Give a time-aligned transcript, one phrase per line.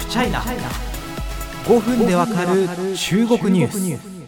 [0.00, 0.40] フチャイナ
[1.66, 2.66] 5分でわかる
[2.96, 4.20] 中国ニュース。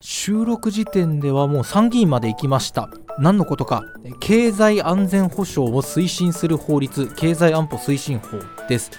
[0.00, 2.88] 収録時点ではもう参議院まで行きました。
[3.18, 3.82] 何のことか。
[4.20, 8.38] 経済安全保障を推進する法律経済安保推進法
[8.68, 8.92] です。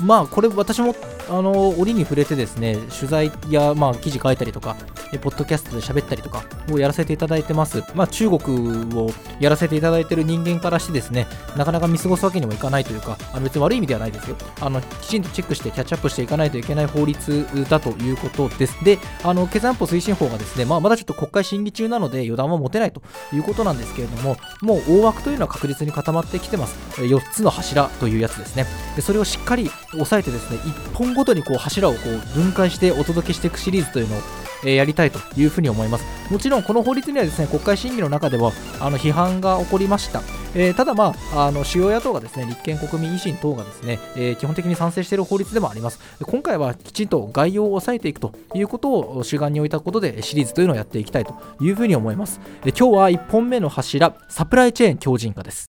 [0.00, 0.94] まあこれ私も
[1.28, 4.76] あの折に触れてですね取材やまあ記事書いたりとか
[5.18, 7.82] ポッドキャストで喋ったりとかをやらせていただいてます。
[7.94, 11.26] まあ中国をやらせていただいてる人間からしてですね
[11.56, 14.36] なかなか見過ごすわけにもいかないというかあの別に悪い意味ではないですよ。
[14.60, 18.84] あのきちんとチェックしてキャッチアップしていかないといけない法律だということです。
[18.84, 23.02] であの経済安保推進法がですねまあまだちょっと国会審議中なので予断は持てないと
[23.32, 26.76] いうことなんですけれどももう大枠というのは確実に固まってきてます。
[27.02, 28.66] 4つの柱というやつですね。
[28.96, 34.20] でそれをしっかり押さえてですね1本ごとにこう柱をこう分解してお届けしていくシリーズというのを
[34.64, 36.04] えやりたいというふうに思います。
[36.30, 40.22] もちろんこの法律にはですね国会審議の中ではあの批判が起こりました、
[40.54, 46.00] えー、ただまああの主要野党がですね立憲国民維新等がですね、えー、基本的に賛成している法律でもあります。
[46.22, 52.40] 今回はきちんと概要を押さえていくということを主眼に置いたことでシリーズというのをやっていきたいというふうに思います。
[52.64, 55.73] 今日は1本目の柱サプライチェーン強靭化です。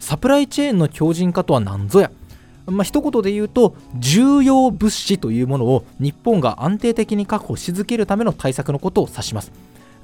[0.00, 2.10] サプライチェーンの強靭化とは何ぞや？
[2.66, 9.52] まあ、一言で言うと重要物資というものを日本が安定的に確保し続けるための対策のことを指します。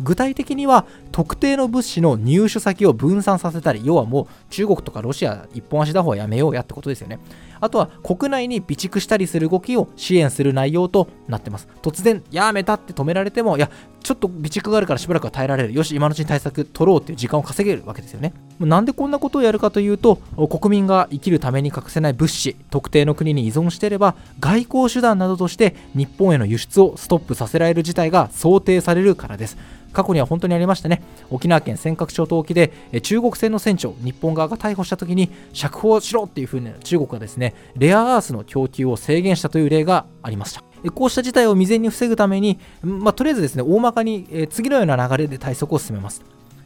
[0.02, 7.18] 具体的には特定の物資の入手先を分散させたり要はもう中国とかロシア一本足打法はやめようやってことですよね。
[7.60, 11.66] あとは国内に備蓄したりする動きを支援する内容となってます。
[11.80, 13.70] 突然やめたって止められてもいや
[14.02, 15.72] ちょっと備蓄があるからしばらくは耐えられる。
[15.72, 18.34] よし今のうちに対策取ろうっていう時間を稼げるわけですよね。
[18.60, 20.16] なんでこんなことをやるかというと
[20.48, 29.56] 国民が生きるために欠かせない物資特定の国に依存していれば外交手段などとして日本への輸出をストップさせられる事態が想定されるからです。
[29.92, 31.02] 過去には本当にありましたね。
[31.30, 32.70] 沖縄県尖閣諸島沖で
[33.02, 40.62] 中国船の船長日本側が逮捕した時に釈放しろっていうふうに中国がですねレアアースの供給を制限したという例がありました。
[40.94, 46.22] こうした事態を未然に防ぐために、まあ、とりあえずですね大まかに次のような流れで対策を進めます。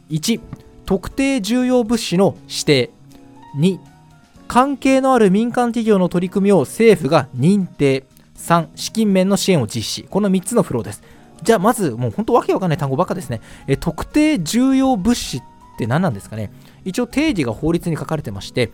[0.09, 0.41] 1
[0.85, 2.91] 特定重要物資の指定
[3.57, 3.79] 2
[4.47, 8.05] 関係のある民間企業の取り組みを政府が認定。
[8.37, 10.03] 3資金面の支援を実施。
[10.09, 11.03] この3つのフローです。
[11.43, 13.39] じゃあまずもう本当わけわかんない単語ばっかですね。
[13.67, 15.41] え特定重要物資っ
[15.77, 16.51] て何なんですかね？
[16.83, 18.71] 一応定義が法律に書かれてまして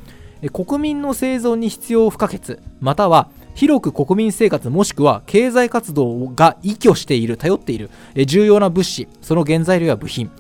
[0.54, 2.60] 国民の生存に必要不可欠。
[2.80, 7.90] または広く国民生活もしくは経済活動が依拠している頼っている。
[8.26, 9.08] 重要な物資。
[9.22, 10.32] その原材料や部品。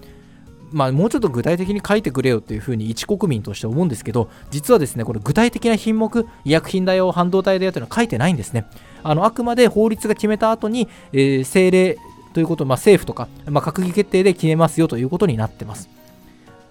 [0.71, 8.65] まあ、もうちょっと具体的に書いてくれよっていうふうに一国民として思うんですけど実はですねこれ具体的な品目医薬品だよ半導体だよというのは書いてないんですね
[9.03, 11.97] あのあくまで法律が決めた後に、えー、政令
[12.33, 15.89] ということ、まあ、政府とか、まあ、閣議決定で決めますよということになってます。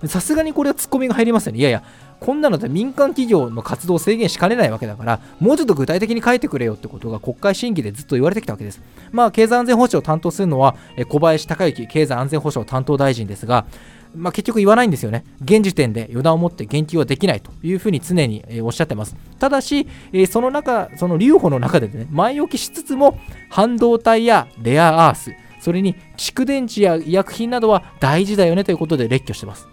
[0.04, 1.58] さすがにこれはツッコミが入りますよね。
[1.58, 1.82] いやいや、
[2.20, 8.80] こんなのって民間企業の活動を制限しかねないわけだから、もうちょっと具体的に書いてくれよってことが国会審議でずっと言われてきたわけです。
[9.12, 10.76] まあ、経済安全保障を担当するのは、
[11.08, 13.66] 小林孝之経済安全保障担当大臣ですが、
[14.14, 15.24] まあ、結局言わないんですよね。
[15.42, 19.14] 現時点で予断を持って言及はできないというふうに常におっしゃってます。
[19.38, 19.86] ただし、
[20.30, 23.18] その中、その留保の中でね、前置きしつつも、
[23.50, 29.68] 半導体やレアアース、それに蓄電池や医薬品などは大事だよねということで列挙してます。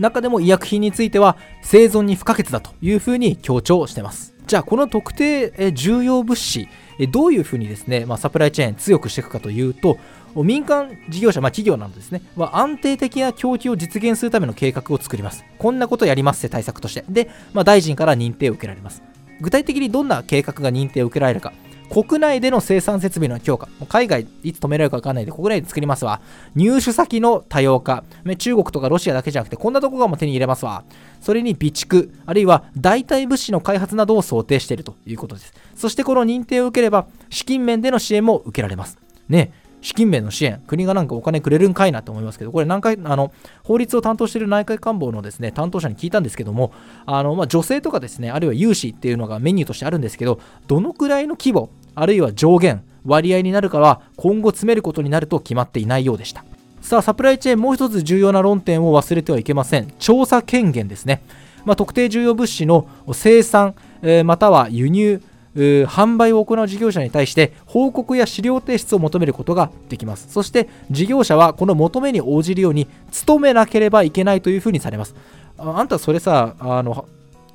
[0.00, 4.34] 中でも医薬品については生存に不可欠だというふうに強調してます。
[4.46, 6.68] じゃあこの特定重要物資
[7.10, 9.96] どういうふうにですね、まあ、サプライチェーン強くしていくかというと
[10.34, 15.44] 民間事業者、まあ、企業などですねは安定的な供給を実現するための計画を作ります。
[15.58, 17.04] こんなことやりますって対策として。
[17.08, 19.02] で、まあ、大臣から認定を受けられます。
[19.40, 21.52] 具体的にどんな計画が認定を受けられるか。
[21.90, 26.20] 国内での生産設備の強化、海外いつ止められるか分かんないで国内で作りますわ。
[26.54, 28.04] 入手先の多様化、
[28.38, 30.84] 中国とかロシアだけじゃなくて、こんなとこがも手に入れますわ。
[31.20, 35.52] それに備蓄、あるいは代替物資の開発などを想定しているということです。
[35.74, 38.96] そしてこの認定を受ければ、資金面での支援も受けられます。
[39.28, 39.52] ね、
[39.82, 43.32] 資金面の支援、国がなんかお金くれるんかいなと思いますけど、これ何回、あの、
[43.64, 46.72] 法律を担当している内閣官房のですね、担当者に聞いたんですけども、
[47.06, 51.70] あの、まあ、女性とかですね、あるいは融資っていうのがメニューとしてあるんですけど、どのくらいの規模、
[52.00, 56.44] あるいは上限、割合になるかは今後詰めることになると決まっていないようでした。
[56.80, 59.92] さあ、サプライチェーンもう一つ重要な論点を忘れてはいけません。
[59.98, 61.22] 調査権限ですね。
[61.66, 65.20] まあ、特定重要物資の生産、えー、または輸入、
[65.54, 70.28] 販売を行う事業者に対して報告や資料提出を求めることができます。
[70.30, 72.86] そして事業者はこの求めに応じるように
[73.26, 75.14] 努めなければいけないというふうにされます。
[75.58, 77.06] あんたそれさ、あの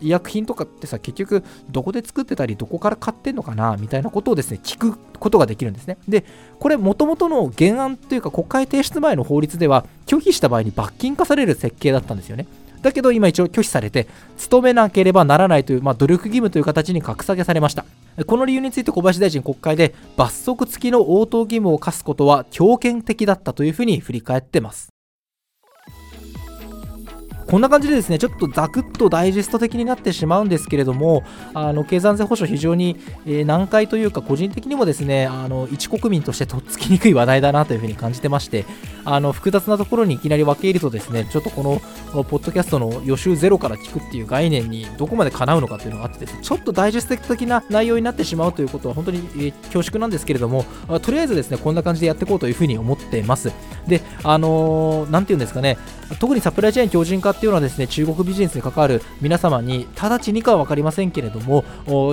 [0.05, 5.97] 医薬品とかってさ、結局どこで作ってたり、どこから買ってんのかなみたいなことをですね、聞くことができるんですね。
[6.07, 6.25] で、
[6.59, 12.45] これ、もともとの原案というか、国会提出前の法律では、拒否した場合に罰金化される設計だったんですよね。
[12.85, 14.07] だけど今一応拒否されて
[14.37, 17.83] 勤めなければならないという、まあ、努力義務という形に格下げされました
[18.27, 24.94] この理由について小林大臣国会で罰則付きの応答義務を課すことは強権的だったというふうに振り返ってます
[27.47, 38.65] こんな感じでですね、ちょっとざくっとダイジェスト的になってしまうんですけれども、あの経済安全保障、非常に、えー、難解というか、個人的にもですね、あの一国民としてとっつきにくい話題だなというふうに感じてまして、
[39.05, 50.65] あの複雑なところにいきなり分け入るとですね、ちょっとこのポッドキャストの予習ゼロから聞くっていう概念にどこまでかなうのかというのがあってですね、ちょっとダイジェスト的な内容になってしまうということは本当に、恐縮なんですけれども、
[51.01, 53.51] とりあえずですね、こんな感じでやっていこうというふうに思ってます。
[53.87, 55.77] で、あのー、なんていうんですかね、
[56.19, 61.63] 特にサプライチェーン強靭化っていうのはですね、中国ビジネスに関わる皆様に直ちにかは分かりませんけれども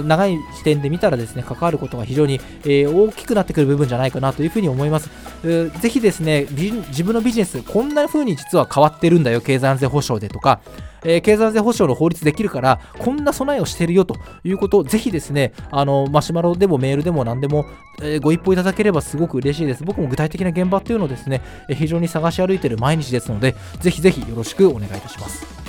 [0.03, 5.11] 長い視点で見たらですね関わることが非常に、えー、大きくなってくる部分じゃないかなというふうに思います
[5.43, 6.47] ぜひですね
[6.89, 10.61] 自分のビジネスこんな風に実は変わってるんだよ経済安全保障でとか
[11.05, 17.67] えー、経済安全保障の法律できるから、こんな備えをしてるよということを、ぜひですね、あの、マシュマロでもメールでも何でも、
[18.01, 19.85] えー、ご一報いただければすごく嬉しいです。
[19.85, 25.62] 僕も具体的な現場っていうのをですねえ、非常に探し歩いてる毎日ですので、ぜひぜひよろしくお願いいたします。